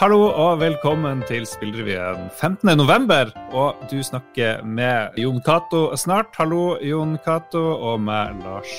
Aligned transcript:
Hallo 0.00 0.30
og 0.32 0.62
velkommen 0.62 1.18
til 1.28 1.42
Spillrevyen 1.44 2.30
15. 2.32 2.70
november. 2.72 3.28
Og 3.52 3.82
du 3.90 3.98
snakker 4.00 4.62
med 4.64 5.18
Jon 5.20 5.42
Cato 5.44 5.90
snart. 5.92 6.30
Hallo, 6.40 6.78
Jon 6.80 7.18
Cato, 7.20 7.60
og 7.76 7.98
med 8.06 8.38
Lars 8.40 8.70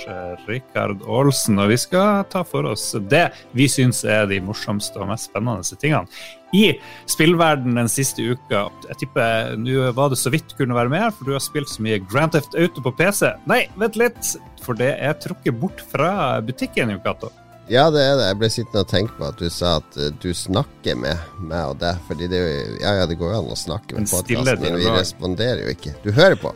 Rikard 0.48 1.04
Aalsen. 1.06 1.62
Og 1.62 1.70
vi 1.70 1.78
skal 1.78 2.24
ta 2.34 2.42
for 2.42 2.66
oss 2.72 2.88
det 3.12 3.28
vi 3.54 3.68
syns 3.70 4.02
er 4.02 4.26
de 4.32 4.40
morsomste 4.42 4.98
og 4.98 5.12
mest 5.12 5.30
spennende 5.30 5.78
tingene 5.78 6.10
i 6.58 6.64
spillverden 7.06 7.78
den 7.78 7.94
siste 8.00 8.26
uka. 8.26 8.64
Jeg 8.90 9.04
tipper 9.04 9.54
nå 9.62 9.92
var 9.94 10.10
det 10.10 10.18
så 10.24 10.34
vidt 10.34 10.58
kunne 10.58 10.74
være 10.74 10.90
med, 10.90 11.06
for 11.14 11.30
du 11.30 11.36
har 11.38 11.46
spilt 11.46 11.70
så 11.70 11.86
mye 11.86 12.02
Grand 12.02 12.34
Theft 12.34 12.58
Auto 12.58 12.82
på 12.82 12.96
PC. 12.98 13.30
Nei, 13.46 13.68
vent 13.78 14.02
litt, 14.02 14.34
for 14.66 14.74
det 14.74 14.96
er 14.98 15.22
trukket 15.22 15.62
bort 15.62 15.86
fra 15.94 16.42
butikken, 16.42 16.96
Jon 16.98 17.06
Cato. 17.06 17.30
Ja, 17.72 17.86
det 17.94 18.02
er 18.04 18.18
det. 18.20 18.28
Jeg 18.28 18.38
ble 18.42 18.48
sittende 18.52 18.84
og 18.84 18.90
tenke 18.92 19.14
på 19.16 19.28
at 19.30 19.40
du 19.40 19.48
sa 19.54 19.78
at 19.80 19.96
uh, 19.96 20.10
du 20.20 20.32
snakker 20.36 20.98
med 21.00 21.40
meg 21.40 21.72
og 21.72 21.78
deg. 21.80 22.00
Fordi 22.10 22.28
det, 22.32 22.42
ja, 22.82 22.98
ja, 23.00 23.06
det 23.08 23.16
går 23.20 23.32
jo 23.32 23.42
an 23.46 23.52
å 23.54 23.60
snakke 23.60 23.96
med 23.96 24.12
podkasten, 24.12 24.66
men 24.66 24.80
vi 24.82 24.90
responderer 24.92 25.64
jo 25.64 25.76
ikke. 25.78 25.96
Du 26.04 26.12
hører 26.12 26.36
på. 26.42 26.52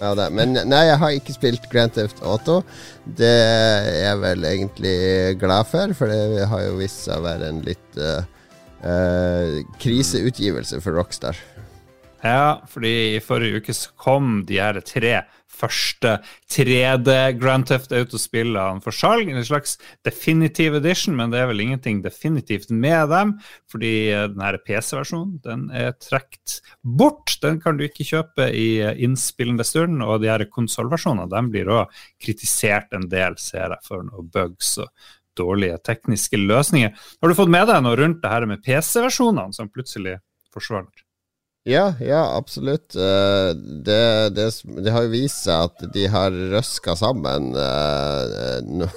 Ja, 0.00 0.14
men 0.32 0.56
nei, 0.56 0.80
jeg 0.88 0.98
har 1.00 1.16
ikke 1.16 1.36
spilt 1.36 1.68
Grand 1.72 1.92
Theft 1.94 2.22
Auto. 2.24 2.62
Det 3.04 3.28
er 3.28 3.90
jeg 4.06 4.22
vel 4.24 4.48
egentlig 4.48 4.96
glad 5.40 5.68
for, 5.70 5.92
for 5.96 6.10
det 6.10 6.48
har 6.50 6.64
jo 6.64 6.78
vist 6.80 7.04
seg 7.04 7.20
å 7.20 7.26
være 7.28 7.52
en 7.52 7.60
litt 7.66 8.00
uh, 8.00 8.24
uh, 8.82 9.60
kriseutgivelse 9.84 10.80
for 10.84 10.96
Rockstar. 10.96 11.38
Ja, 12.24 12.64
fordi 12.72 13.18
i 13.18 13.20
forrige 13.20 13.60
uke 13.60 13.76
så 13.76 13.92
kom 14.00 14.38
de 14.48 14.56
her 14.64 14.80
tre 14.88 15.18
første 15.64 16.14
3D 16.52 17.16
Grand 17.40 17.66
Theft 17.68 17.94
Auto-spillene 17.96 18.82
for 18.84 18.94
salg. 18.94 19.30
En 19.32 19.46
slags 19.46 19.78
definitive 20.06 20.78
edition, 20.78 21.16
men 21.18 21.32
det 21.32 21.40
er 21.40 21.50
vel 21.50 21.64
ingenting 21.64 22.02
definitivt 22.04 22.70
med 22.70 23.10
dem. 23.12 23.34
Fordi 23.72 23.94
denne 24.34 24.52
PC-versjonen 24.62 25.40
den 25.44 25.66
er 25.74 25.96
trukket 25.98 26.60
bort. 26.84 27.38
Den 27.42 27.60
kan 27.64 27.80
du 27.80 27.86
ikke 27.88 28.06
kjøpe 28.06 28.50
i 28.52 28.68
innspillende 29.06 29.66
stund. 29.66 30.04
Og 30.04 30.22
de 30.22 30.30
her 30.30 30.46
konsollversjonene 30.52 31.44
blir 31.50 31.72
òg 31.72 32.04
kritisert 32.22 32.94
en 32.94 33.08
del, 33.10 33.38
ser 33.40 33.74
jeg, 33.74 33.84
for 33.86 34.06
noen 34.06 34.30
bugs 34.34 34.76
og 34.82 34.92
dårlige 35.34 35.80
tekniske 35.82 36.38
løsninger. 36.38 36.92
Har 36.94 37.30
du 37.30 37.34
fått 37.34 37.50
med 37.50 37.66
deg 37.70 37.82
noe 37.82 37.98
rundt 37.98 38.22
det 38.22 38.30
her 38.30 38.46
med 38.46 38.62
PC-versjonene 38.62 39.56
som 39.56 39.72
plutselig 39.72 40.20
forsvant? 40.54 41.03
Ja, 41.64 41.94
ja, 42.00 42.36
absolutt. 42.36 42.92
Uh, 42.96 43.56
det, 43.56 44.30
det, 44.36 44.50
det, 44.84 44.90
har 44.92 45.06
jo 45.06 45.14
vist 45.14 45.46
seg 45.46 45.70
at 45.70 45.86
de 45.94 46.06
har 46.12 46.34
røska 46.52 46.92
sammen 47.00 47.54
noe, 47.54 48.90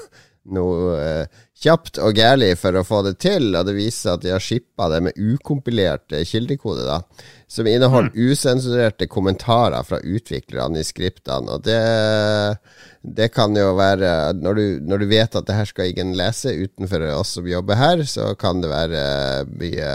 noe 0.52 0.98
uh, 1.00 1.46
kjapt 1.58 1.98
og 2.04 2.18
gærlig 2.18 2.52
for 2.60 2.78
å 2.78 2.84
få 2.86 3.02
det 3.08 3.16
til. 3.24 3.50
Og 3.56 3.66
det 3.68 3.76
viser 3.78 4.02
seg 4.02 4.18
at 4.18 4.26
de 4.26 4.34
har 4.36 4.44
shippa 4.44 4.90
det 4.92 5.02
med 5.08 5.18
ukompilert 5.18 6.14
kildekode, 6.30 6.86
da, 6.88 7.00
som 7.50 7.70
inneholder 7.70 8.12
mm. 8.14 8.30
usensurerte 8.32 9.10
kommentarer 9.12 9.88
fra 9.88 10.02
utviklerne 10.04 10.84
i 10.84 10.88
skriptene. 10.88 11.58
Og 11.58 11.66
det, 11.66 11.82
det 13.02 13.32
kan 13.36 13.56
jo 13.58 13.74
være 13.80 14.14
når 14.38 14.60
du, 14.60 14.66
når 14.92 15.04
du, 15.04 15.12
vet 15.16 15.40
at 15.40 15.50
det 15.50 15.60
her 15.62 15.72
skal 15.72 15.92
ingen 15.94 16.18
lese 16.20 16.54
utenfor 16.54 17.08
oss 17.16 17.38
som 17.40 17.48
jobber 17.50 17.80
her, 17.80 18.04
så 18.04 18.34
kan 18.40 18.60
det 18.64 18.74
være 18.76 19.06
mye 19.56 19.94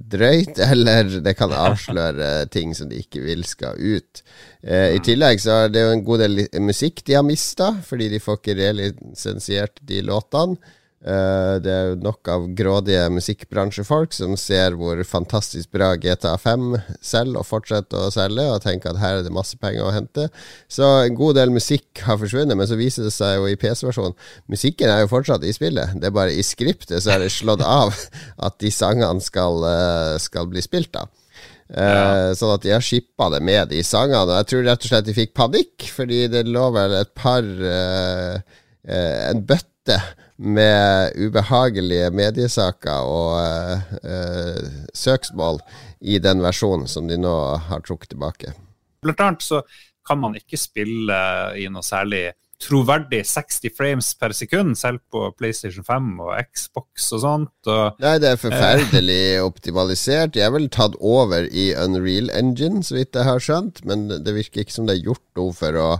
drøyt, 0.00 0.58
eller 0.70 1.18
det 1.24 1.36
kan 1.38 1.54
avsløre 1.54 2.46
ting 2.52 2.74
som 2.76 2.90
de 2.90 3.00
ikke 3.02 3.24
vil 3.24 3.44
skal 3.48 3.78
ut. 3.78 4.22
Eh, 4.62 4.96
I 4.96 5.02
tillegg 5.04 5.42
så 5.42 5.64
er 5.64 5.74
det 5.74 5.84
jo 5.84 5.92
en 5.94 6.06
god 6.06 6.24
del 6.24 6.42
musikk 6.64 7.04
de 7.06 7.18
har 7.18 7.26
mista, 7.26 7.72
fordi 7.86 8.10
de 8.14 8.22
får 8.22 8.40
ikke 8.40 8.58
relisensiert 8.62 9.80
de 9.88 10.02
låtene. 10.06 10.74
Uh, 11.06 11.62
det 11.62 11.70
er 11.70 11.84
jo 11.92 11.98
nok 12.02 12.26
av 12.34 12.46
grådige 12.58 13.04
musikkbransjefolk 13.14 14.10
som 14.16 14.32
ser 14.40 14.74
hvor 14.74 14.98
fantastisk 15.06 15.70
bra 15.76 15.92
GTA 16.02 16.32
5 16.42 16.64
selger, 16.98 17.38
og 17.38 17.46
fortsetter 17.46 18.08
å 18.08 18.10
selge, 18.10 18.42
og 18.50 18.64
tenker 18.64 18.90
at 18.90 18.98
her 18.98 19.20
er 19.20 19.22
det 19.22 19.34
masse 19.34 19.54
penger 19.62 19.86
å 19.86 19.92
hente. 19.94 20.24
Så 20.66 20.88
en 21.04 21.14
god 21.18 21.38
del 21.38 21.54
musikk 21.54 22.02
har 22.08 22.18
forsvunnet, 22.18 22.58
men 22.58 22.66
så 22.66 22.78
viser 22.80 23.06
det 23.06 23.14
seg 23.14 23.36
jo 23.36 23.46
i 23.46 23.54
PC-versjonen 23.60 24.18
Musikken 24.50 24.90
er 24.90 25.04
jo 25.04 25.12
fortsatt 25.12 25.46
i 25.46 25.54
spillet, 25.54 25.94
det 25.94 26.10
er 26.10 26.16
bare 26.16 26.34
i 26.34 26.42
skriptet 26.46 26.98
så 27.04 27.14
er 27.14 27.22
det 27.22 27.30
slått 27.36 27.62
av 27.78 27.94
at 28.42 28.58
de 28.58 28.74
sangene 28.74 29.22
skal, 29.22 29.62
uh, 29.62 30.18
skal 30.18 30.50
bli 30.50 30.64
spilt, 30.64 30.90
da. 30.98 31.06
Uh, 31.70 31.86
ja. 31.86 32.34
Sånn 32.38 32.56
at 32.56 32.66
de 32.66 32.74
har 32.74 32.82
shippa 32.82 33.30
det 33.30 33.44
med 33.46 33.70
de 33.70 33.86
sangene. 33.86 34.42
Jeg 34.42 34.50
tror 34.50 34.68
rett 34.72 34.82
og 34.82 34.90
slett 34.90 35.06
de 35.06 35.18
fikk 35.22 35.38
panikk, 35.38 35.86
fordi 35.86 36.24
det 36.34 36.48
lå 36.50 36.66
vel 36.74 36.98
et 36.98 37.14
par 37.14 37.46
En 38.86 39.40
bøtte 39.42 39.96
med 40.36 41.16
ubehagelige 41.16 42.10
mediesaker 42.12 43.08
og 43.08 43.36
uh, 44.04 44.70
søksmål 44.94 45.60
i 46.04 46.18
den 46.22 46.42
versjonen 46.44 46.88
som 46.90 47.08
de 47.08 47.18
nå 47.20 47.34
har 47.68 47.84
trukket 47.86 48.12
tilbake. 48.12 48.52
Blant 49.04 49.22
annet 49.24 49.46
så 49.46 49.62
kan 50.06 50.20
man 50.22 50.36
ikke 50.38 50.58
spille 50.60 51.20
i 51.58 51.66
noe 51.72 51.84
særlig 51.84 52.28
troverdig 52.62 53.20
60 53.28 53.72
frames 53.76 54.06
per 54.16 54.32
sekund, 54.36 54.76
selv 54.80 55.02
på 55.12 55.28
PlayStation 55.36 55.84
5 55.84 56.06
og 56.24 56.30
Xbox 56.56 57.10
og 57.12 57.22
sånt. 57.24 57.68
Og, 57.68 57.98
Nei, 58.00 58.14
det 58.22 58.30
er 58.30 58.40
forferdelig 58.40 59.20
optimalisert. 59.50 60.32
De 60.36 60.44
er 60.44 60.54
vel 60.54 60.70
tatt 60.72 60.96
over 61.00 61.48
i 61.50 61.68
Unreal 61.76 62.32
Engine, 62.36 62.82
så 62.86 62.96
vidt 62.96 63.16
jeg 63.16 63.28
har 63.28 63.42
skjønt, 63.42 63.84
men 63.88 64.08
det 64.08 64.36
virker 64.36 64.64
ikke 64.64 64.76
som 64.76 64.88
det 64.88 64.96
er 64.96 65.10
gjort 65.10 65.26
noe 65.36 65.52
for 65.56 65.80
å 65.80 65.90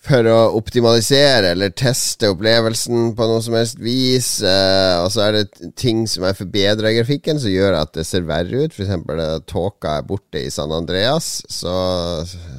for 0.00 0.24
å 0.32 0.36
optimalisere 0.56 1.50
eller 1.52 1.74
teste 1.76 2.30
opplevelsen 2.32 3.10
på 3.16 3.26
noe 3.28 3.42
som 3.44 3.56
helst 3.58 3.80
vis. 3.84 4.30
Eh, 4.40 4.94
og 5.02 5.10
så 5.12 5.26
er 5.26 5.36
det 5.36 5.72
ting 5.78 6.06
som 6.08 6.24
er 6.24 6.38
forbedra 6.38 6.88
i 6.88 6.96
grafikken, 6.96 7.40
som 7.40 7.52
gjør 7.52 7.76
at 7.82 7.92
det 7.98 8.06
ser 8.08 8.24
verre 8.28 8.64
ut. 8.64 8.72
F.eks. 8.72 8.94
at 8.96 9.48
tåka 9.50 9.98
er 9.98 10.06
borte 10.08 10.40
i 10.40 10.52
San 10.52 10.72
Andreas. 10.72 11.42
Så, 11.52 11.74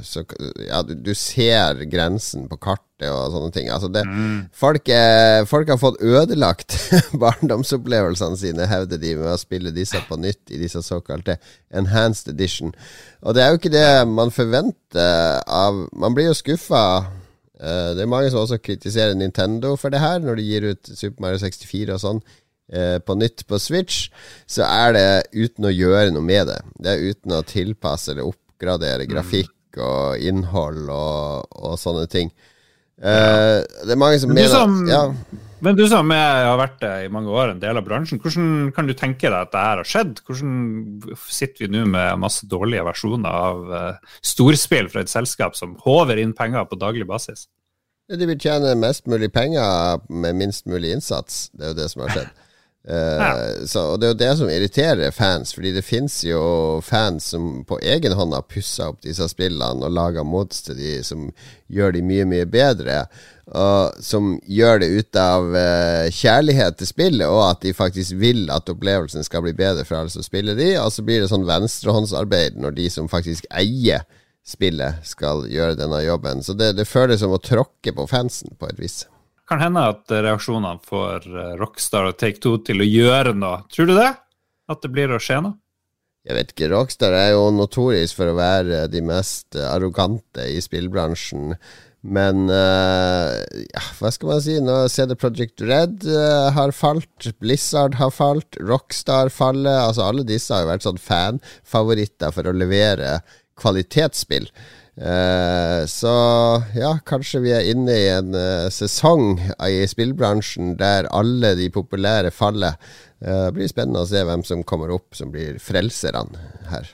så 0.06 0.22
ja, 0.68 0.84
du, 0.85 0.94
du, 0.94 1.16
ser 1.18 1.81
grensen 1.90 2.46
på 2.52 2.59
kartet 2.62 3.09
og 3.09 3.34
sånne 3.34 3.50
ting. 3.56 3.72
Altså 3.73 3.90
det, 3.90 4.03
mm. 4.06 4.53
folk, 4.62 4.91
er, 4.94 5.47
folk, 5.50 5.73
har 5.73 5.81
fått 5.81 5.97
ødelagt 6.06 6.78
barndomsopplevelsene 7.23 8.38
sine, 8.38 8.69
hevder 8.69 9.02
de, 9.02 9.16
med 9.18 9.31
å 9.34 9.41
spille 9.41 9.73
disse 9.73 9.97
på 10.06 10.19
nytt 10.22 10.53
i 10.53 10.62
disse 10.62 10.84
såkalte 10.85 11.40
enhanced 11.73 12.29
edition. 12.35 12.69
Og 13.25 13.34
det 13.34 13.41
er 13.41 13.50
jo 13.50 13.63
ikke 13.63 13.73
det 13.73 13.90
man 14.13 14.29
forventer 14.34 15.41
av 15.50 15.88
Man 15.97 16.13
blir 16.13 16.28
jo 16.28 16.38
skuffa 16.38 16.84
Uh, 17.62 17.94
det 17.94 18.04
er 18.04 18.10
mange 18.10 18.32
som 18.34 18.42
også 18.42 18.58
kritiserer 18.64 19.14
Nintendo 19.18 19.76
for 19.78 19.94
det 19.94 20.02
her, 20.02 20.22
når 20.24 20.40
de 20.40 20.46
gir 20.48 20.70
ut 20.72 20.94
Super 20.98 21.28
Mario 21.28 21.42
64 21.44 21.94
og 21.94 22.02
sånn 22.02 22.22
uh, 22.74 22.98
på 23.06 23.18
nytt 23.20 23.46
på 23.46 23.60
Switch, 23.62 24.08
så 24.50 24.66
er 24.66 24.96
det 24.98 25.08
uten 25.36 25.70
å 25.70 25.74
gjøre 25.74 26.10
noe 26.16 26.26
med 26.26 26.50
det. 26.50 26.58
Det 26.82 26.96
er 26.96 27.12
uten 27.12 27.38
å 27.38 27.44
tilpasse 27.46 28.16
eller 28.16 28.32
oppgradere 28.32 29.06
mm. 29.06 29.12
grafikk 29.14 29.82
og 29.82 30.26
innhold 30.26 30.90
og, 30.90 31.54
og 31.62 31.78
sånne 31.80 32.08
ting. 32.12 32.34
Uh, 33.02 33.62
det 33.86 33.94
er 33.94 34.02
mange 34.02 34.20
som 34.22 34.34
mener 34.34 34.52
som, 34.52 34.82
ja. 34.90 35.06
Men 35.62 35.78
du 35.78 35.84
som 35.86 36.10
har 36.10 36.58
vært 36.58 36.82
i 37.06 37.10
mange 37.14 37.30
år, 37.30 37.52
en 37.52 37.62
del 37.62 37.78
av 37.78 37.86
bransjen, 37.86 38.18
hvordan 38.22 38.72
kan 38.74 38.88
du 38.90 38.96
tenke 38.98 39.30
deg 39.30 39.38
at 39.38 39.52
det 39.54 39.62
her 39.62 39.82
har 39.84 39.88
skjedd? 39.88 40.22
Hvordan 40.26 40.56
sitter 41.30 41.68
vi 41.68 41.70
nå 41.76 41.84
med 41.94 42.22
masse 42.24 42.50
dårlige 42.50 42.86
versjoner 42.88 43.30
av 43.30 43.70
uh, 43.70 44.14
storspill 44.26 44.90
fra 44.90 45.06
et 45.06 45.14
selskap 45.14 45.58
som 45.60 45.78
håver 45.86 46.24
inn 46.24 46.34
penger 46.38 46.66
på 46.66 46.80
daglig 46.82 47.06
basis? 47.10 47.46
De 48.12 48.28
vil 48.28 48.40
tjene 48.42 48.74
mest 48.76 49.06
mulig 49.08 49.30
penger 49.32 50.02
med 50.10 50.40
minst 50.40 50.66
mulig 50.68 50.96
innsats. 50.98 51.46
Det 51.54 51.68
er 51.68 51.76
jo 51.76 51.78
det 51.78 51.92
som 51.94 52.04
har 52.04 52.16
skjedd. 52.16 52.41
Uh, 52.81 53.62
så, 53.69 53.84
og 53.94 54.00
Det 54.02 54.08
er 54.08 54.14
jo 54.14 54.18
det 54.18 54.30
som 54.40 54.50
irriterer 54.50 55.14
fans, 55.14 55.53
fordi 55.53 55.74
det 55.75 55.84
fins 55.86 56.16
jo 56.25 56.80
fans 56.81 57.28
som 57.36 57.62
på 57.68 57.78
egen 57.78 58.16
hånd 58.18 58.34
har 58.34 58.47
pussa 58.50 58.88
opp 58.90 59.03
disse 59.06 59.28
spillene 59.30 59.86
og 59.86 59.94
laga 59.94 60.24
mods 60.25 60.64
til 60.66 60.80
de 60.80 60.96
som 61.06 61.28
gjør 61.70 61.94
de 61.94 62.02
mye, 62.06 62.25
mye 62.25 62.47
bedre. 62.50 63.03
Og 63.52 64.02
som 64.02 64.34
gjør 64.50 64.81
det 64.81 64.90
ut 64.96 65.20
av 65.20 65.52
uh, 65.53 66.08
kjærlighet 66.09 66.80
til 66.80 66.90
spillet, 66.90 67.28
og 67.28 67.44
at 67.52 67.62
de 67.68 67.75
faktisk 67.78 68.18
vil 68.22 68.47
at 68.53 68.70
opplevelsen 68.72 69.28
skal 69.28 69.46
bli 69.46 69.53
bedre 69.53 69.85
for 69.85 70.00
alle 70.00 70.14
som 70.14 70.26
spiller 70.26 70.58
de. 70.58 70.73
Og 70.82 70.90
så 70.96 71.06
blir 71.06 71.22
det 71.22 71.29
sånn 71.29 71.46
venstrehåndsarbeid 71.50 72.58
når 72.58 72.79
de 72.79 72.90
som 72.90 73.11
faktisk 73.11 73.46
eier 73.53 74.08
spillet, 74.41 75.06
skal 75.06 75.46
gjøre 75.53 75.78
denne 75.78 76.02
jobben. 76.02 76.41
Så 76.41 76.58
det, 76.58 76.73
det 76.79 76.90
føles 76.90 77.22
som 77.22 77.34
å 77.35 77.41
tråkke 77.41 77.94
på 77.94 78.09
fansen, 78.09 78.56
på 78.58 78.72
et 78.72 78.79
vis 78.82 79.03
kan 79.52 79.59
hende 79.59 79.84
at 79.92 80.12
reaksjonene 80.12 80.80
får 80.88 81.28
eh, 81.28 81.56
Rockstar 81.59 82.08
og 82.12 82.20
Take 82.22 82.40
Two 82.44 82.62
til 82.64 82.84
å 82.84 82.88
gjøre 82.88 83.36
noe. 83.36 83.66
Tror 83.74 83.90
du 83.90 83.98
det? 83.98 84.14
At 84.72 84.84
det 84.84 84.92
blir 84.96 85.12
å 85.12 85.20
skje 85.20 85.42
noe? 85.44 85.58
Jeg 86.28 86.38
vet 86.38 86.52
ikke. 86.53 86.70
Rockstar 86.72 87.16
er 87.18 87.32
jo 87.34 87.48
notorisk 87.56 88.20
for 88.20 88.32
å 88.32 88.38
være 88.38 88.86
de 88.94 89.02
mest 89.03 89.58
arrogante 89.58 90.46
i 90.53 90.59
spillbransjen. 90.62 91.56
Men 92.02 92.48
uh, 92.50 93.42
ja, 93.42 93.82
hva 94.00 94.12
skal 94.14 94.30
man 94.32 94.44
si? 94.46 94.56
Nå 94.62 94.78
CD 94.90 95.18
Project 95.18 95.62
Red 95.66 96.06
uh, 96.06 96.50
har 96.54 96.74
falt, 96.74 97.28
Blizzard 97.42 97.97
har 98.00 98.14
falt, 98.14 98.58
Rockstar 98.62 99.34
faller. 99.34 99.82
Altså 99.90 100.06
Alle 100.08 100.26
disse 100.30 100.54
har 100.54 100.64
jo 100.64 100.72
vært 100.72 100.86
sånn 100.86 101.02
fanfavoritter 101.02 102.34
for 102.38 102.50
å 102.50 102.56
levere 102.56 103.18
kvalitetsspill. 103.62 104.47
Uh, 105.02 105.82
så 105.90 106.12
ja, 106.78 106.92
kanskje 107.09 107.40
vi 107.42 107.53
er 107.58 107.66
inne 107.72 107.94
i 107.98 108.09
en 108.14 108.36
uh, 108.38 108.70
sesong 108.70 109.40
i 109.66 109.80
spillbransjen 109.90 110.76
der 110.78 111.09
alle 111.09 111.56
de 111.58 111.72
populære 111.74 112.30
faller. 112.30 112.78
Uh, 113.18 113.48
det 113.48 113.56
blir 113.56 113.72
spennende 113.72 114.03
å 114.06 114.09
se 114.09 114.22
hvem 114.28 114.46
som 114.46 114.62
kommer 114.62 114.94
opp 114.94 115.18
som 115.18 115.34
blir 115.34 115.58
frelserne 115.64 116.46
her. 116.70 116.92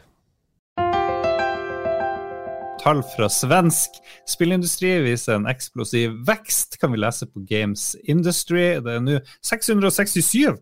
Tall 2.80 3.02
fra 3.18 3.28
svensk 3.28 3.98
spillindustri 4.30 4.94
viser 5.04 5.36
en 5.36 5.50
eksplosiv 5.52 6.14
vekst, 6.30 6.78
kan 6.80 6.94
vi 6.94 7.02
lese 7.04 7.28
på 7.28 7.44
Games 7.50 7.90
Industry. 8.08 8.78
Det 8.86 8.94
er 8.94 9.04
nå 9.04 9.20
667 9.44 10.56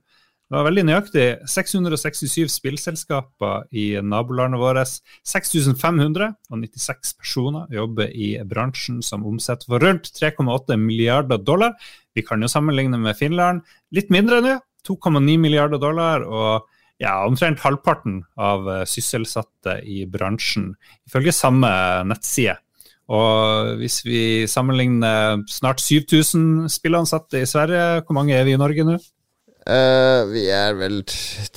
det 0.45 0.53
var 0.53 0.68
veldig 0.68 0.83
nøyaktig 0.86 1.24
667 1.50 2.51
spillselskaper 2.53 3.63
i 3.74 3.86
nabolandet 4.06 4.62
vårt. 4.62 5.00
6596 5.25 7.15
personer 7.18 7.71
jobber 7.74 8.12
i 8.13 8.36
bransjen 8.45 9.00
som 9.06 9.25
omsetter 9.25 9.71
for 9.71 9.81
rundt 9.81 10.12
3,8 10.13 10.77
milliarder 10.77 11.42
dollar. 11.42 11.74
Vi 12.13 12.21
kan 12.21 12.45
jo 12.45 12.51
sammenligne 12.51 13.00
med 13.01 13.18
Finland. 13.18 13.65
Litt 13.89 14.13
mindre 14.13 14.44
nå, 14.45 14.59
2,9 14.86 15.39
milliarder 15.42 15.81
dollar. 15.81 16.21
og 16.21 16.69
ja, 17.01 17.25
omtrent 17.27 17.59
halvparten 17.59 18.21
av 18.39 18.69
sysselsatte 18.88 19.81
i 19.83 20.06
bransjen, 20.07 20.69
ifølge 21.09 21.33
samme 21.36 21.68
nettside. 22.07 22.56
Og 23.12 23.75
hvis 23.81 24.00
vi 24.06 24.21
sammenligner 24.50 25.44
snart 25.51 25.83
7000 25.83 26.69
spillansatte 26.71 27.41
i 27.44 27.50
Sverige, 27.50 28.06
hvor 28.06 28.18
mange 28.18 28.33
er 28.38 28.48
vi 28.48 28.56
i 28.56 28.62
Norge 28.62 28.88
nå? 28.88 28.95
Uh, 29.65 30.29
vi 30.29 30.45
er 30.53 30.75
vel 30.77 31.00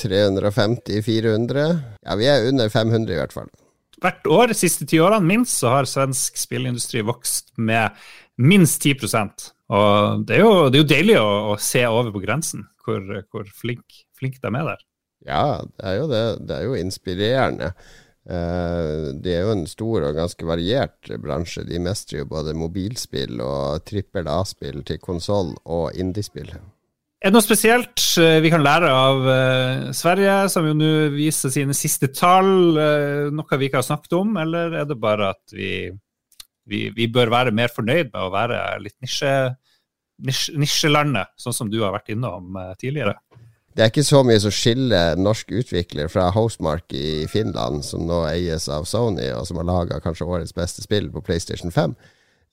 350-400. 0.01 1.65
Ja, 2.07 2.15
vi 2.17 2.25
er 2.25 2.49
under 2.49 2.69
500 2.73 3.13
i 3.13 3.19
hvert 3.21 3.35
fall. 3.37 3.51
Hvert 4.01 4.27
år 4.33 4.47
de 4.49 4.57
siste 4.57 4.87
ti 4.89 4.97
årene 5.03 5.27
minst 5.29 5.59
så 5.61 5.69
har 5.75 5.89
svensk 5.91 6.39
spillindustri 6.41 7.03
vokst 7.05 7.51
med 7.59 7.91
minst 8.39 8.85
10% 8.87 9.49
Og 9.75 10.23
det 10.25 10.37
er 10.37 10.45
jo, 10.45 10.69
det 10.71 10.79
er 10.79 10.85
jo 10.85 10.93
deilig 10.93 11.17
å, 11.19 11.31
å, 11.51 11.57
se 11.61 11.83
over 11.91 12.13
på 12.15 12.23
grensen 12.23 12.63
hvor, 12.87 13.03
hvor 13.29 13.45
flink, 13.59 13.85
flink 14.17 14.39
de 14.41 14.49
er 14.49 14.65
der. 14.71 14.85
Ja, 15.27 15.61
det 15.67 15.85
er 15.91 15.95
jo 15.99 16.07
det. 16.09 16.23
Det 16.49 16.55
er 16.57 16.65
jo 16.65 16.79
inspirerende. 16.79 17.69
Uh, 18.29 19.13
det 19.21 19.35
er 19.35 19.45
jo 19.45 19.53
en 19.57 19.67
stor 19.69 20.07
og 20.09 20.17
ganske 20.17 20.49
variert 20.49 21.13
bransje. 21.21 21.67
De 21.69 21.83
mestrer 21.83 22.23
jo 22.23 22.31
både 22.33 22.57
mobilspill 22.57 23.43
og 23.45 23.85
trippel 23.89 24.31
A-spill 24.33 24.81
til 24.89 25.03
konsoll 25.05 25.53
og 25.67 25.93
indiespill. 25.99 26.55
Er 27.19 27.33
det 27.33 27.35
noe 27.35 27.43
spesielt 27.43 28.03
eh, 28.23 28.37
vi 28.45 28.51
kan 28.53 28.63
lære 28.63 28.89
av 28.95 29.25
uh, 29.27 29.87
Sverige, 29.97 30.35
som 30.53 30.69
jo 30.69 30.75
nå 30.79 30.91
viser 31.17 31.51
sine 31.51 31.75
siste 31.75 32.13
tall? 32.15 32.79
Uh, 32.79 33.31
noe 33.35 33.59
vi 33.59 33.67
ikke 33.67 33.81
har 33.81 33.87
snakket 33.89 34.15
om, 34.21 34.37
eller 34.39 34.77
er 34.79 34.87
det 34.87 34.97
bare 35.03 35.33
at 35.35 35.55
vi, 35.55 35.89
vi, 36.71 36.85
vi 36.95 37.09
bør 37.11 37.33
være 37.35 37.55
mer 37.59 37.73
fornøyd 37.75 38.13
med 38.13 38.21
å 38.23 38.31
være 38.31 38.61
litt 38.85 38.95
nisje, 39.03 39.33
nisje, 40.23 40.55
nisjelandet, 40.63 41.35
sånn 41.43 41.57
som 41.57 41.73
du 41.73 41.81
har 41.83 41.97
vært 41.97 42.15
innom 42.15 42.55
tidligere? 42.79 43.17
Det 43.75 43.83
er 43.83 43.91
ikke 43.91 44.07
så 44.07 44.23
mye 44.27 44.39
som 44.43 44.55
skiller 44.55 45.19
norsk 45.19 45.51
utvikler 45.59 46.07
fra 46.11 46.29
Hostmark 46.35 46.95
i 46.95 47.27
Finland, 47.31 47.83
som 47.87 48.07
nå 48.07 48.25
eies 48.31 48.71
av 48.71 48.87
Sony, 48.91 49.27
og 49.35 49.43
som 49.47 49.59
har 49.59 49.67
laga 49.67 49.99
kanskje 50.03 50.27
årets 50.27 50.55
beste 50.55 50.87
spill 50.87 51.11
på 51.11 51.23
PlayStation 51.27 51.75
5. 51.75 51.99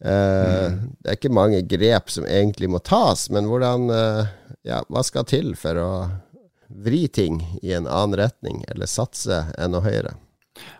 Uh, 0.03 0.73
mm. 0.73 0.79
Det 0.99 1.09
er 1.09 1.17
ikke 1.17 1.33
mange 1.33 1.61
grep 1.69 2.11
som 2.11 2.27
egentlig 2.27 2.69
må 2.69 2.81
tas, 2.83 3.29
men 3.31 3.47
hvordan 3.49 3.87
uh, 3.89 4.25
Ja, 4.65 4.81
hva 4.89 5.03
skal 5.05 5.27
til 5.29 5.53
for 5.59 5.79
å 5.79 5.89
vri 6.67 7.05
ting 7.07 7.39
i 7.61 7.75
en 7.77 7.87
annen 7.87 8.17
retning, 8.19 8.63
eller 8.73 8.89
satse 8.89 9.45
enda 9.61 9.83
høyere? 9.85 10.15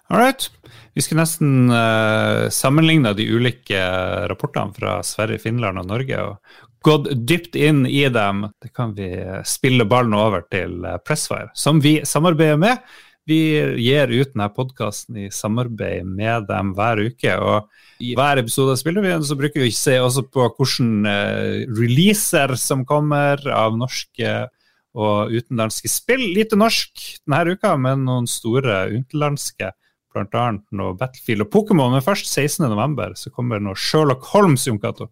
All 0.10 0.20
right. 0.20 0.50
Vi 0.98 1.04
skal 1.06 1.20
nesten 1.22 1.70
uh, 1.70 2.50
sammenligne 2.54 3.14
de 3.18 3.28
ulike 3.30 3.80
rapportene 4.32 4.74
fra 4.76 5.00
Sverige, 5.06 5.44
Finland 5.46 5.82
og 5.82 5.90
Norge, 5.90 6.22
og 6.22 6.66
gått 6.86 7.10
dypt 7.30 7.58
inn 7.58 7.86
i 7.86 8.04
dem. 8.10 8.48
Det 8.62 8.74
kan 8.74 8.94
vi 8.98 9.12
spille 9.48 9.88
ballen 9.90 10.18
over 10.18 10.46
til 10.50 10.82
Pressfire, 11.06 11.54
som 11.58 11.82
vi 11.82 12.00
samarbeider 12.06 12.62
med. 12.62 12.84
Vi 13.26 13.58
gir 13.82 14.12
ut 14.14 14.34
denne 14.36 14.46
podkasten 14.54 15.18
i 15.24 15.32
samarbeid 15.34 16.06
med 16.06 16.46
dem 16.46 16.76
hver 16.78 17.00
uke. 17.08 17.38
og 17.42 18.04
I 18.04 18.14
hver 18.18 18.38
episode 18.44 18.76
av 18.76 18.78
Spillrevyen 18.78 19.26
så 19.26 19.38
bruker 19.40 19.64
vi 19.64 19.72
å 19.72 19.78
se 19.78 19.96
også 19.98 20.28
på 20.30 20.46
hvilke 20.46 20.86
uh, 21.10 21.64
releaser 21.80 22.54
som 22.62 22.86
kommer 22.86 23.42
av 23.50 23.80
norske 23.80 24.36
og 24.96 25.34
utenlandske 25.34 25.90
spill. 25.90 26.22
Lite 26.38 26.60
norsk 26.60 27.02
denne 27.26 27.58
uka, 27.58 27.74
men 27.82 28.06
noen 28.06 28.30
store 28.30 28.86
utenlandske. 28.94 29.74
Blant 30.14 30.38
annet 30.40 30.64
noe 30.72 30.94
Battlefield 30.96 31.48
og 31.48 31.52
Pokémon. 31.52 31.98
Men 31.98 32.06
først 32.06 32.30
16.11. 32.30 33.18
så 33.20 33.34
kommer 33.34 33.60
noe 33.60 33.76
Sherlock 33.76 34.30
Holmes, 34.36 34.70
Jon 34.70 34.80
Cato. 34.80 35.10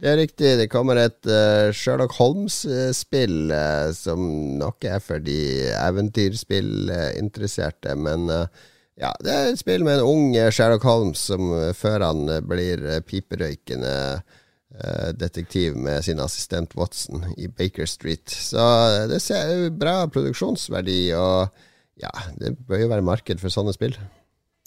Det 0.00 0.08
er 0.08 0.16
riktig. 0.16 0.54
Det 0.56 0.70
kommer 0.72 0.96
et 0.96 1.20
uh, 1.28 1.68
Sherlock 1.76 2.14
Holmes-spill 2.16 3.52
uh, 3.52 3.92
som 3.92 4.16
nok 4.56 4.80
er 4.88 4.96
for 5.04 5.20
de 5.20 5.68
eventyrspillinteresserte. 5.76 7.92
Men 8.00 8.24
uh, 8.32 8.48
ja, 8.96 9.12
det 9.20 9.28
er 9.34 9.50
et 9.50 9.60
spill 9.60 9.84
med 9.84 9.98
en 9.98 10.06
ung 10.08 10.32
Sherlock 10.48 10.80
Holmes 10.88 11.20
som 11.28 11.52
før 11.76 12.00
han 12.08 12.24
blir 12.48 13.04
piperøykende 13.08 14.22
detektiv 15.18 15.74
med 15.76 16.04
sin 16.06 16.20
assistent 16.22 16.76
Watson 16.78 17.24
i 17.34 17.48
Baker 17.48 17.86
Street. 17.90 18.30
Så 18.30 18.62
det 19.10 19.18
ser 19.24 19.70
bra 19.74 20.06
produksjonsverdi, 20.12 21.12
og 21.18 21.48
ja, 21.98 22.10
det 22.38 22.54
bør 22.68 22.78
jo 22.84 22.88
være 22.92 23.08
marked 23.08 23.38
for 23.42 23.50
sånne 23.50 23.72
spill. 23.74 23.98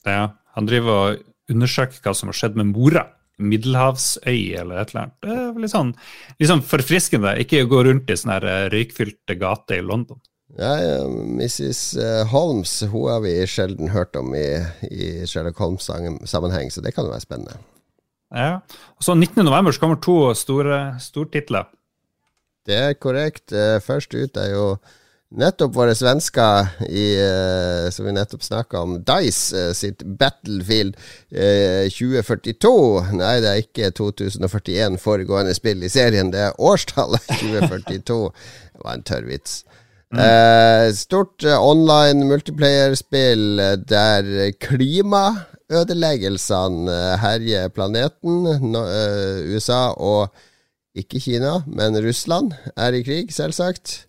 Ja, 0.04 0.36
han 0.58 0.68
driver 0.68 0.92
og 0.98 1.24
undersøker 1.54 2.04
hva 2.04 2.14
som 2.18 2.28
har 2.34 2.38
skjedd 2.42 2.56
med 2.60 2.68
mora 2.74 3.06
middelhavsøy 3.42 4.54
eller 4.62 4.82
et 4.82 4.94
eller 4.94 5.02
annet. 5.06 5.16
Det 5.24 5.34
er 5.34 5.64
litt 5.64 5.74
sånn, 5.74 5.96
litt 6.40 6.52
sånn 6.52 6.66
forfriskende. 6.68 7.34
Ikke 7.42 7.66
gå 7.70 7.82
rundt 7.88 8.12
i 8.12 8.18
sånne 8.20 8.40
eh, 8.42 8.68
røykfylte 8.74 9.38
gater 9.42 9.82
i 9.82 9.86
London. 9.86 10.22
Ja, 10.60 10.76
Mrs. 11.10 11.98
Eh, 11.98 12.24
Holmes 12.30 12.76
hun 12.92 13.08
har 13.10 13.24
vi 13.26 13.36
sjelden 13.50 13.90
hørt 13.90 14.16
om 14.20 14.36
i, 14.38 14.48
i 14.86 15.06
Sherlock 15.26 15.58
Holmes-sammenheng, 15.58 16.70
så 16.70 16.84
det 16.86 16.94
kan 16.94 17.08
jo 17.08 17.14
være 17.16 17.26
spennende. 17.26 17.58
Ja, 18.34 18.60
og 18.98 19.06
så 19.06 19.16
19.11. 19.18 19.80
kommer 19.82 19.98
to 20.02 20.18
store 20.38 20.84
stortitler. 21.02 21.70
Det 22.66 22.78
er 22.78 23.00
korrekt. 23.02 23.52
Eh, 23.52 23.80
først 23.84 24.14
ut 24.14 24.38
er 24.40 24.54
jo 24.54 24.68
nettopp 25.40 25.72
våre 25.76 25.96
svensker 25.98 26.68
i, 26.88 27.18
uh, 27.18 27.90
som 27.94 28.06
vi 28.08 28.12
nettopp 28.16 28.44
snakka 28.46 28.80
om, 28.84 28.92
Dice 29.08 29.58
uh, 29.58 29.74
sitt 29.76 30.04
Battlefield 30.04 30.94
uh, 31.34 31.40
eh, 31.44 31.92
2042. 31.92 33.14
Nei, 33.18 33.42
det 33.44 33.50
er 33.50 33.60
ikke 33.64 33.92
2041 33.98 34.98
foregående 35.02 35.54
spill 35.58 35.80
i 35.84 35.90
serien, 35.92 36.32
det 36.34 36.42
er 36.48 36.62
årstallet 36.62 37.24
2042. 37.42 38.32
det 38.74 38.82
var 38.86 38.94
en 38.98 39.08
tørr 39.10 39.28
vits. 39.30 39.54
Mm. 40.14 40.22
stort 40.94 41.42
online 41.42 42.22
multiplayer-spill 42.30 43.58
der 43.90 44.54
klimaødeleggelsene 44.62 47.18
herjer 47.18 47.74
planeten. 47.74 48.46
USA 49.50 49.98
og 49.98 50.30
ikke 50.94 51.18
Kina, 51.18 51.66
men 51.66 51.98
Russland 52.06 52.54
er 52.78 52.94
i 52.94 53.02
krig, 53.02 53.34
selvsagt 53.34 54.06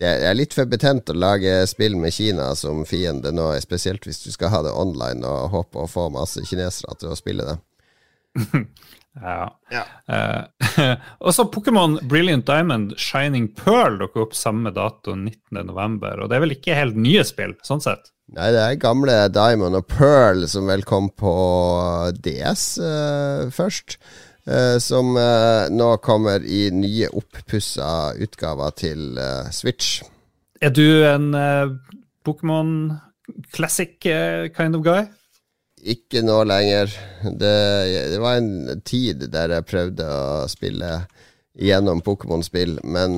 det 0.00 0.30
er 0.30 0.36
litt 0.36 0.54
for 0.56 0.68
betent 0.70 1.10
å 1.12 1.16
lage 1.16 1.58
spill 1.68 1.98
med 2.00 2.14
Kina 2.16 2.50
som 2.56 2.86
fiende 2.88 3.32
nå, 3.36 3.50
spesielt 3.60 4.06
hvis 4.08 4.22
du 4.24 4.30
skal 4.32 4.52
ha 4.54 4.62
det 4.64 4.72
online 4.72 5.26
og 5.28 5.50
håpe 5.52 5.82
å 5.82 5.90
få 5.90 6.08
masse 6.14 6.40
kinesere 6.48 6.96
til 7.00 7.12
å 7.12 7.18
spille 7.18 7.44
det. 7.44 7.58
ja. 9.20 9.42
ja. 9.74 9.82
Uh, 10.08 10.94
og 11.26 11.34
så 11.36 11.44
Pokémon 11.52 11.98
Brilliant 12.08 12.46
Diamond 12.48 12.94
Shining 12.96 13.50
Pearl 13.58 13.98
dukker 14.00 14.24
opp 14.24 14.38
samme 14.38 14.72
dato, 14.72 15.18
19.11. 15.18 16.00
Og 16.16 16.30
det 16.30 16.38
er 16.38 16.44
vel 16.46 16.56
ikke 16.56 16.78
helt 16.78 16.96
nye 16.96 17.26
spill, 17.28 17.52
sånn 17.66 17.84
sett? 17.84 18.08
Nei, 18.30 18.52
det 18.54 18.62
er 18.62 18.80
gamle 18.80 19.20
Diamond 19.34 19.76
og 19.80 19.88
Pearl 19.90 20.46
som 20.48 20.70
vel 20.70 20.86
kom 20.86 21.10
på 21.12 21.34
DS 22.22 22.66
uh, 22.80 23.50
først. 23.52 23.98
Uh, 24.50 24.78
som 24.82 25.14
uh, 25.14 25.70
nå 25.70 25.92
kommer 26.02 26.42
i 26.42 26.64
nye 26.74 27.06
oppussa 27.14 28.16
utgaver 28.18 28.72
til 28.74 29.14
uh, 29.14 29.46
Switch. 29.54 30.00
Er 30.60 30.72
du 30.74 31.04
en 31.06 31.30
Pokémon 32.26 32.72
classic 33.54 34.02
kind 34.02 34.76
of 34.76 34.82
guy? 34.84 35.06
Ikke 35.80 36.20
nå 36.26 36.42
lenger. 36.44 36.90
Det, 37.22 37.54
det, 38.10 38.18
var 38.20 38.40
en 38.40 38.82
tid 38.84 39.22
der 39.32 39.54
jeg 39.54 39.68
prøvde 39.70 40.04
å 40.04 40.48
spille 40.52 40.90
gjennom 41.56 42.02
Pokémon-spill, 42.04 42.76
men 42.84 43.16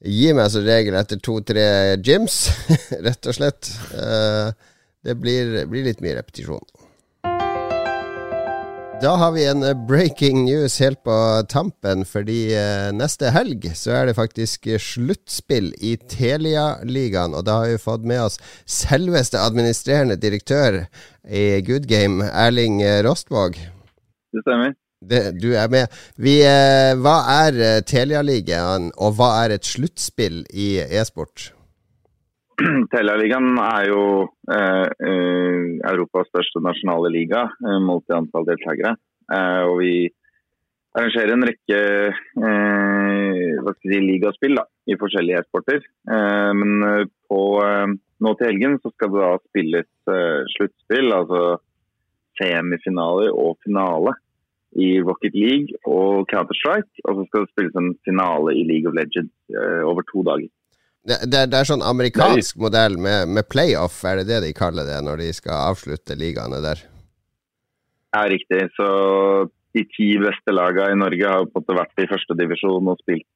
gi 0.00 0.32
meg 0.32 0.48
som 0.54 0.64
regel 0.64 0.96
etter 0.96 1.20
to-tre 1.20 1.66
gyms, 2.00 2.46
rett 3.06 3.28
og 3.28 3.36
slett. 3.36 3.68
det 5.04 5.18
blir, 5.20 5.66
blir 5.68 5.90
litt 5.90 6.00
mye 6.00 6.16
repetisjon. 6.22 6.64
Da 9.02 9.16
har 9.16 9.32
vi 9.32 9.46
en 9.50 9.86
breaking 9.86 10.44
news 10.44 10.76
helt 10.80 11.00
på 11.02 11.14
tampen, 11.50 12.04
fordi 12.06 12.52
neste 12.94 13.32
helg 13.34 13.64
så 13.74 13.96
er 13.96 14.06
det 14.06 14.14
faktisk 14.14 14.68
sluttspill 14.78 15.72
i 15.82 15.96
Telia-ligaen. 15.96 17.34
Og 17.34 17.42
da 17.48 17.56
har 17.64 17.72
vi 17.72 17.80
fått 17.82 18.06
med 18.06 18.22
oss 18.28 18.38
selveste 18.62 19.42
administrerende 19.42 20.14
direktør 20.22 20.84
i 21.26 21.58
Good 21.66 21.90
Game, 21.90 22.30
Erling 22.30 22.78
Rostvåg. 23.02 23.58
Det 24.30 24.44
stemmer. 24.46 24.76
Det, 25.02 25.22
du 25.42 25.50
er 25.58 25.66
med. 25.72 25.90
Vi, 26.14 26.36
eh, 26.46 26.92
hva 27.02 27.16
er 27.42 27.58
eh, 27.58 27.80
Telialigaen, 27.82 28.92
og 29.02 29.18
hva 29.18 29.32
er 29.42 29.56
et 29.56 29.66
sluttspill 29.66 30.44
i 30.54 30.76
e-sport? 30.84 31.50
Telialigaen 32.92 33.54
er 33.62 33.86
jo 33.88 34.02
eh, 34.52 34.88
eh, 35.08 35.68
Europas 35.92 36.28
største 36.28 36.60
nasjonale 36.64 37.10
liga, 37.14 37.46
eh, 37.64 37.78
målt 37.80 38.10
i 38.10 38.16
antall 38.16 38.46
deltakere. 38.48 38.94
Eh, 39.32 39.62
og 39.68 39.78
vi 39.80 39.94
arrangerer 40.92 41.32
en 41.32 41.46
rekke 41.48 41.78
hva 42.36 43.72
si, 43.78 43.96
ligaspill 43.96 44.58
da, 44.58 44.66
i 44.84 44.98
forskjellige 45.00 45.40
e-sporter. 45.40 45.80
men 46.04 47.06
på, 47.30 47.38
nå 48.20 48.32
til 48.36 48.50
helgen 48.50 48.76
så 48.82 48.92
skal 48.92 49.14
det 49.14 49.22
da 49.22 49.30
spilles 49.46 49.88
sluttspill, 50.52 51.08
altså 51.16 51.40
semifinaler 52.36 53.32
og 53.32 53.56
finale 53.64 54.12
i 54.76 54.98
Rocket 55.00 55.32
League 55.32 55.80
og 55.88 56.28
Counter-Strike. 56.28 56.92
Og 57.06 57.22
så 57.22 57.24
skal 57.30 57.46
det 57.46 57.52
spilles 57.54 57.80
en 57.80 57.94
finale 58.04 58.52
i 58.52 58.66
League 58.68 58.84
of 58.84 58.98
Legends 58.98 59.32
over 59.88 60.04
to 60.12 60.26
dager. 60.28 60.52
Det, 61.02 61.18
det, 61.26 61.46
det, 61.50 61.58
er 61.58 61.66
sånn 61.66 61.82
amerikansk 61.82 62.54
Nei. 62.54 62.62
modell 62.62 62.94
med, 62.94 63.30
med, 63.34 63.48
playoff, 63.50 63.96
er 64.06 64.20
det 64.20 64.28
det 64.28 64.38
de 64.44 64.52
kaller 64.54 64.86
det 64.86 65.00
når 65.02 65.24
de 65.24 65.32
skal 65.34 65.72
avslutte 65.72 66.14
ligaene 66.18 66.60
der? 66.62 66.84
Ja, 68.14 68.22
riktig. 68.30 68.68
Så 68.76 68.86
de 69.74 69.82
ti 69.96 70.12
beste 70.22 70.54
lagene 70.54 70.94
i 70.94 71.00
Norge 71.00 71.32
har 71.32 71.48
på 71.48 71.58
en 71.58 71.64
måte 71.64 71.78
vært 71.80 72.04
i 72.04 72.06
førstedivisjon 72.10 72.92
og 72.92 73.02
spilt, 73.02 73.26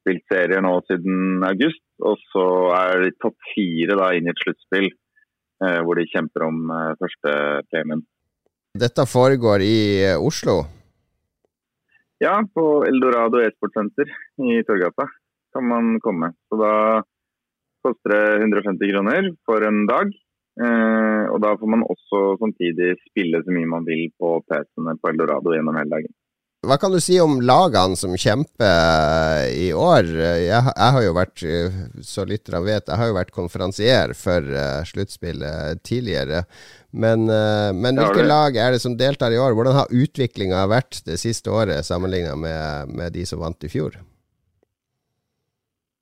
spilt 0.00 0.24
serier 0.32 0.64
nå 0.64 0.78
siden 0.88 1.44
august. 1.44 1.84
Og 2.08 2.16
så 2.32 2.46
er 2.78 3.04
de 3.04 3.12
topp 3.20 3.36
fire 3.52 3.98
da 4.00 4.08
inn 4.16 4.30
i 4.30 4.32
et 4.32 4.42
sluttspill 4.46 4.88
eh, 4.88 5.80
hvor 5.84 6.00
de 6.00 6.08
kjemper 6.08 6.46
om 6.46 6.72
uh, 6.72 6.96
førstepremien. 7.02 8.06
Dette 8.78 9.04
foregår 9.10 9.66
i 9.66 9.78
eh, 10.06 10.16
Oslo? 10.16 10.62
Ja, 12.22 12.38
på 12.54 12.84
Eldorado 12.86 13.42
e-sportsenter 13.44 14.08
i 14.40 14.62
Torgata 14.66 15.10
kan 15.54 15.68
man 15.68 15.98
komme. 16.04 16.32
Så 16.48 16.60
da 16.60 16.72
koster 17.86 18.14
det 18.14 18.24
150 18.42 18.92
kroner 18.92 19.30
for 19.48 19.64
en 19.64 19.84
dag. 19.90 20.14
Eh, 20.58 21.24
og 21.30 21.38
da 21.44 21.52
får 21.58 21.70
man 21.70 21.84
også 21.86 22.22
samtidig 22.40 22.96
spille 23.10 23.42
så 23.44 23.54
mye 23.54 23.70
man 23.70 23.86
vil 23.86 24.08
på 24.18 24.38
PC-ene 24.48 24.96
på 24.98 25.12
Eldorado 25.12 25.54
gjennom 25.54 25.78
hele 25.78 25.92
dagen. 25.92 26.16
Hva 26.66 26.74
kan 26.74 26.90
du 26.90 26.98
si 26.98 27.14
om 27.22 27.36
lagene 27.38 27.94
som 27.94 28.16
kjemper 28.18 28.66
eh, 28.66 29.44
i 29.54 29.68
år? 29.70 30.08
Jeg, 30.10 30.48
jeg 30.50 30.94
har 30.96 31.04
jo 31.04 31.12
vært, 31.14 31.44
eh, 31.46 31.76
så 32.02 32.24
lytterne 32.26 32.64
vet, 32.66 32.90
jeg 32.90 32.98
har 32.98 33.10
jo 33.12 33.14
vært 33.14 33.30
konferansier 33.36 34.14
for 34.18 34.42
uh, 34.42 34.82
sluttspillet 34.88 35.84
tidligere. 35.86 36.42
Men, 36.90 37.28
uh, 37.30 37.70
men 37.70 38.00
hvilke 38.00 38.26
lag 38.26 38.58
er 38.58 38.74
det 38.74 38.82
som 38.82 38.98
deltar 38.98 39.30
i 39.30 39.38
år? 39.38 39.54
Hvordan 39.54 39.78
har 39.78 39.94
utviklinga 40.02 40.66
vært 40.72 41.04
det 41.06 41.20
siste 41.22 41.54
året 41.54 41.86
sammenligna 41.86 42.34
med, 42.34 42.90
med, 42.90 43.14
de 43.14 43.22
som 43.28 43.38
vant 43.44 43.62
i 43.62 43.70
fjor? 43.70 43.94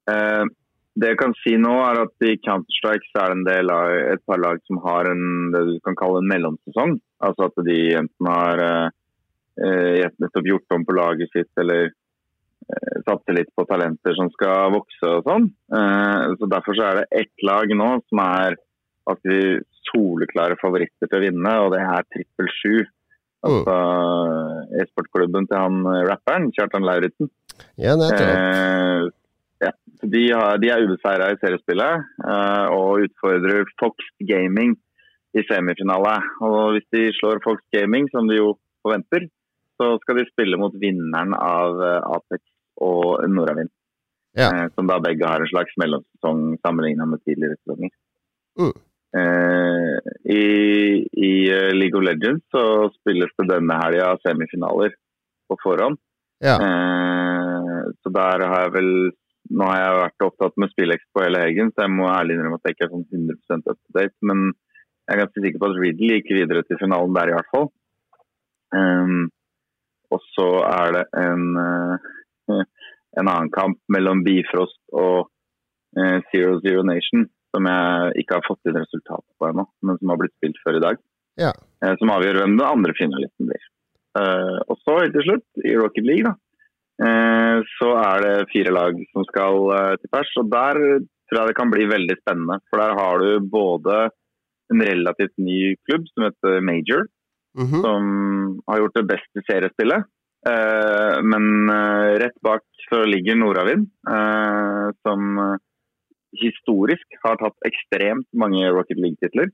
Uh, 0.06 0.46
det 0.96 1.10
jeg 1.12 1.18
kan 1.20 1.34
si 1.42 1.52
nå, 1.60 1.74
er 1.84 1.98
at 2.06 2.24
i 2.24 2.38
Counter-Strike 2.40 3.10
så 3.10 3.20
er 3.20 3.32
det 3.32 3.36
en 3.36 3.46
del 3.46 3.72
av 3.72 3.90
et 4.14 4.22
par 4.28 4.40
lag 4.40 4.60
som 4.64 4.78
har 4.84 5.10
en, 5.10 5.24
det 5.52 5.62
du 5.68 5.74
kan 5.84 5.98
kalle 5.98 6.22
en 6.22 6.30
mellomsesong. 6.30 6.96
Altså 7.26 7.50
at 7.50 7.60
de 7.66 7.76
enten 7.98 8.30
har 8.30 8.62
eh, 8.64 10.06
nettopp 10.22 10.48
gjort 10.48 10.76
om 10.76 10.86
på 10.88 10.96
laget 10.96 11.32
sitt 11.34 11.60
eller 11.60 11.90
eh, 11.90 12.96
satser 13.04 13.36
litt 13.36 13.52
på 13.52 13.66
talenter 13.68 14.16
som 14.16 14.32
skal 14.32 14.72
vokse 14.72 15.12
og 15.18 15.28
sånn. 15.28 15.50
Eh, 15.76 16.24
så 16.40 16.48
Derfor 16.54 16.78
så 16.78 16.88
er 16.88 17.02
det 17.02 17.24
ett 17.24 17.44
lag 17.44 17.76
nå 17.76 17.90
som 18.08 18.24
er 18.24 18.56
at 19.12 19.28
de 19.28 19.40
soleklare 19.90 20.56
favoritter 20.62 21.10
til 21.10 21.20
å 21.20 21.24
vinne, 21.26 21.52
og 21.62 21.74
det 21.76 21.84
er 21.84 22.08
trippel 22.08 22.48
sju. 22.56 22.76
Altså 23.46 23.76
e-sportklubben 24.80 25.44
til 25.50 25.60
han 25.60 25.84
eh, 25.92 26.02
rapperen, 26.08 26.48
Kjartan 26.56 26.88
Lauritzen. 26.88 27.28
Ja, 27.76 27.92
eh, 27.94 29.12
ja. 29.64 29.72
De, 30.02 30.22
har, 30.32 30.58
de, 30.60 30.68
er 30.70 30.84
ubeseira 30.84 31.30
i 31.32 31.38
seriespillet 31.40 32.08
uh, 32.26 32.66
og 32.74 33.06
utfordrer 33.06 33.64
Fox 33.80 34.10
Gaming 34.28 34.76
i 35.36 35.44
semifinale. 35.48 36.18
Og 36.44 36.76
Hvis 36.76 36.88
de 36.94 37.08
slår 37.16 37.40
Fox 37.44 37.64
Gaming, 37.74 38.08
som 38.12 38.28
de 38.28 38.38
jo 38.38 38.54
forventer, 38.84 39.28
så 39.76 39.96
skal 40.02 40.20
de 40.20 40.28
spille 40.30 40.56
mot 40.56 40.72
vinneren 40.80 41.34
av 41.36 41.82
eh, 41.84 42.04
Apex 42.16 42.40
og 42.80 43.26
Nordavind. 43.28 43.68
Ja. 44.36 44.48
Uh, 44.48 44.66
som 44.72 44.88
da 44.88 44.96
begge 45.04 45.28
har 45.28 45.42
en 45.44 45.50
slags 45.50 45.76
mellomsesong 45.80 46.56
sammenlignet 46.64 47.10
med 47.10 47.20
tidligere 47.24 47.58
sesonger. 47.58 47.92
Mm. 48.56 48.72
Eh, 49.16 50.08
i, 50.32 50.46
i, 51.12 51.32
League 51.76 51.96
of 51.96 52.04
Legends 52.04 52.44
så 52.52 52.62
spilles 52.98 53.32
det 53.36 53.46
denne 53.52 53.76
helga 53.80 54.14
semifinaler 54.24 54.96
på 55.48 55.60
forhånd. 55.62 56.00
Ja. 56.44 56.56
Så 58.02 58.12
der 58.12 58.44
har 58.44 58.66
jeg 58.66 58.72
vel 58.74 58.90
Nå 59.50 59.66
har 59.68 59.78
jeg 59.78 59.98
vært 60.00 60.24
opptatt 60.26 60.56
med 60.60 60.72
SpillExpo 60.72 61.22
hele 61.22 61.42
helgen, 61.42 61.72
så 61.72 61.84
jeg 61.84 61.94
må 61.94 62.08
ærlig 62.10 62.36
innrømme 62.36 62.58
at 62.58 62.66
jeg 62.66 62.76
ikke 62.76 62.86
er 62.88 62.92
sånn 62.94 63.06
100 63.12 63.68
up 63.70 63.76
to 63.78 63.94
date. 63.96 64.16
Men 64.26 64.46
jeg 65.06 65.14
er 65.14 65.22
ganske 65.22 65.42
sikker 65.44 65.62
på 65.62 65.68
at 65.70 65.78
Ridley 65.78 66.18
gikk 66.18 66.32
videre 66.34 66.64
til 66.66 66.80
finalen 66.80 67.14
der, 67.14 67.30
i 67.30 67.36
hvert 67.36 67.52
fall. 67.54 67.68
Um, 68.74 69.28
og 70.10 70.22
så 70.34 70.48
er 70.66 70.96
det 70.96 71.04
en, 71.20 71.44
uh, 71.54 72.58
en 73.20 73.30
annen 73.30 73.52
kamp 73.54 73.78
mellom 73.92 74.24
Bifrost 74.26 74.80
og 74.92 75.28
uh, 75.98 76.18
Zero 76.32 76.58
Zero 76.64 76.82
Nation 76.86 77.28
som 77.54 77.68
jeg 77.70 78.24
ikke 78.24 78.36
har 78.36 78.44
fått 78.44 78.68
inn 78.68 78.76
resultatet 78.76 79.30
på 79.38 79.46
ennå, 79.48 79.64
men 79.86 79.96
som 80.00 80.10
har 80.12 80.18
blitt 80.20 80.34
spilt 80.34 80.58
før 80.64 80.80
i 80.80 80.82
dag. 80.82 80.98
Ja. 81.40 81.54
Uh, 81.84 81.94
som 82.00 82.12
avgjør 82.16 82.42
hvem 82.42 82.58
den 82.58 82.66
andre 82.66 82.96
finalisten 82.98 83.52
blir. 83.52 83.72
Og 84.16 84.78
så 84.80 84.94
til 85.12 85.26
slutt, 85.26 85.44
i 85.60 85.74
Rocket 85.76 86.06
League, 86.08 86.24
da, 86.24 86.30
så 86.96 87.88
er 88.00 88.22
det 88.24 88.48
fire 88.48 88.72
lag 88.72 88.96
som 89.12 89.24
skal 89.28 89.66
til 90.00 90.10
pers. 90.12 90.30
Og 90.40 90.46
der 90.48 90.78
tror 91.28 91.40
jeg 91.42 91.50
det 91.50 91.56
kan 91.58 91.72
bli 91.72 91.84
veldig 91.90 92.16
spennende. 92.22 92.56
For 92.70 92.80
der 92.80 92.94
har 92.96 93.20
du 93.20 93.48
både 93.52 93.98
en 94.72 94.82
relativt 94.82 95.34
ny 95.36 95.74
klubb 95.86 96.06
som 96.14 96.24
heter 96.24 96.64
Major, 96.64 97.04
mm 97.58 97.66
-hmm. 97.66 97.82
som 97.84 98.02
har 98.68 98.78
gjort 98.78 98.96
det 98.96 99.10
beste 99.12 99.44
seriespillet. 99.50 100.08
Uh, 100.48 101.22
men 101.22 101.70
rett 102.22 102.38
bak 102.42 102.62
så 102.88 103.04
ligger 103.04 103.34
Nordavind, 103.34 103.86
som 105.02 105.20
historisk 106.42 107.06
har 107.24 107.36
tatt 107.36 107.66
ekstremt 107.66 108.28
mange 108.32 108.68
Rocket 108.70 108.98
League-titler. 109.00 109.50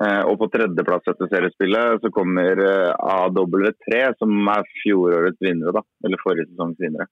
Og 0.00 0.32
på 0.40 0.48
tredjeplass 0.50 1.10
etter 1.12 1.28
seriespillet 1.30 2.00
så 2.02 2.10
kommer 2.10 2.58
AW3, 2.58 3.98
som 4.18 4.48
er 4.50 4.64
fjorårets 4.80 5.38
vinnere, 5.44 5.76
da. 5.76 5.82
Eller 6.02 6.22
forrige 6.24 6.48
sesongs 6.48 6.80
vinnere. 6.82 7.06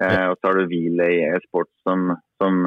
Ja. 0.00 0.30
Og 0.30 0.38
så 0.38 0.48
har 0.48 0.56
du 0.56 0.72
Relay 0.72 1.18
e-sport 1.26 1.68
som, 1.84 2.14
som, 2.40 2.62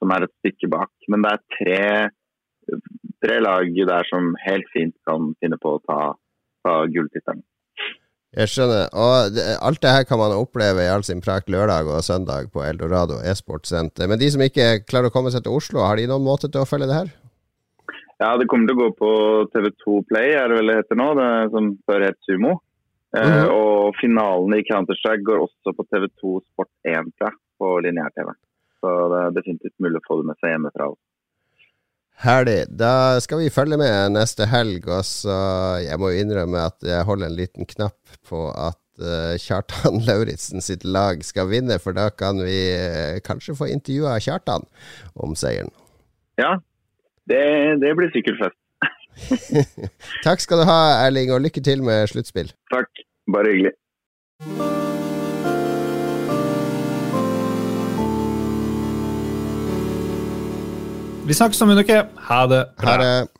som, 0.00 0.14
er 0.16 0.26
et 0.26 0.34
stykke 0.40 0.72
bak. 0.72 0.90
Men 1.12 1.22
det 1.22 1.30
er 1.30 1.44
tre, 1.54 2.80
tre 3.22 3.38
lag 3.44 3.70
der 3.92 4.10
som 4.10 4.32
helt 4.42 4.66
fint 4.74 4.96
kan 5.06 5.30
finne 5.38 5.60
på 5.62 5.76
å 5.76 5.84
ta 5.86 6.00
ta 6.68 6.82
gulltittelen. 6.92 7.44
Jeg 8.38 8.52
skjønner. 8.52 8.90
Og 8.92 9.32
det, 9.32 9.44
alt 9.64 9.80
det 9.82 9.94
her 9.94 10.04
kan 10.08 10.20
man 10.20 10.36
oppleve 10.36 10.84
i 10.84 10.90
all 10.92 11.04
sin 11.06 11.22
prakt 11.24 11.48
lørdag 11.52 11.88
og 11.88 12.04
søndag 12.04 12.50
på 12.52 12.62
Eldorado 12.66 13.22
e-sportsenter. 13.24 14.10
Men 14.10 14.20
de 14.20 14.28
som 14.34 14.44
ikke 14.44 14.84
klarer 14.84 15.08
å 15.08 15.14
komme 15.14 15.32
seg 15.32 15.46
til 15.46 15.56
Oslo, 15.56 15.80
har 15.86 15.96
de 15.96 16.08
noen 16.10 16.26
måte 16.26 16.50
til 16.52 16.62
å 16.62 16.68
følge 16.68 16.90
det 16.90 16.98
her? 16.98 17.14
Ja, 18.18 18.32
det 18.38 18.48
kommer 18.50 18.66
til 18.66 18.74
å 18.78 18.82
gå 18.82 18.88
på 18.98 19.10
TV2 19.54 20.00
Play, 20.10 20.32
er 20.34 20.50
det 20.50 20.58
vel 20.58 20.72
det 20.72 20.80
heter 20.80 20.98
nå. 20.98 21.12
Det 21.18 21.28
som 21.54 21.70
før 21.86 22.04
het 22.08 22.18
Sumo. 22.26 22.58
Mm 23.14 23.22
-hmm. 23.22 23.36
eh, 23.38 23.48
og 23.48 23.94
finalen 24.00 24.58
i 24.58 24.66
Counter-Strike 24.70 25.24
går 25.24 25.44
også 25.46 25.72
på 25.76 25.86
TV2 25.90 26.40
Sport 26.48 26.68
1 26.84 27.12
på 27.58 27.78
lineær-TV. 27.84 28.28
Så 28.80 28.88
det 29.12 29.18
er 29.22 29.36
definitivt 29.38 29.78
mulig 29.78 30.00
å 30.00 30.06
få 30.08 30.18
det 30.18 30.26
med 30.26 30.36
seg 30.40 30.50
hjemmefra. 30.50 30.90
Også. 30.90 31.08
Herlig. 32.18 32.66
Da 32.78 33.20
skal 33.20 33.38
vi 33.38 33.50
følge 33.54 33.78
med 33.78 34.12
neste 34.12 34.46
helg. 34.46 34.88
Og 34.88 35.04
så 35.04 35.38
Jeg 35.86 35.98
må 35.98 36.10
jo 36.10 36.20
innrømme 36.20 36.58
at 36.58 36.78
jeg 36.82 37.06
holder 37.06 37.26
en 37.26 37.38
liten 37.38 37.64
knapp 37.66 37.98
på 38.28 38.50
at 38.50 38.82
uh, 38.98 39.34
Kjartan 39.38 40.02
Lauritzen 40.08 40.60
sitt 40.60 40.84
lag 40.84 41.22
skal 41.24 41.48
vinne, 41.48 41.78
for 41.78 41.92
da 41.92 42.10
kan 42.10 42.42
vi 42.42 42.58
uh, 42.74 43.22
kanskje 43.22 43.54
få 43.54 43.70
intervjua 43.70 44.18
Kjartan 44.18 44.66
om 45.14 45.34
seieren. 45.38 45.70
Ja, 46.38 46.58
det, 47.30 47.44
det 47.82 47.92
blir 47.98 48.10
sikkert 48.14 48.40
fest. 48.42 48.58
Takk 50.26 50.40
skal 50.40 50.62
du 50.62 50.68
ha, 50.68 50.80
Erling, 51.06 51.32
og 51.34 51.42
lykke 51.44 51.62
til 51.64 51.82
med 51.82 52.06
sluttspill. 52.12 52.52
Takk. 52.72 53.04
Bare 53.32 53.52
hyggelig. 53.52 53.74
Vi 61.28 61.34
snakkes 61.36 61.60
om 61.62 61.70
en 61.74 61.82
uke. 61.84 61.98
Ha 62.30 62.46
det. 62.48 62.62
Ha 62.80 62.94
det. 63.02 63.37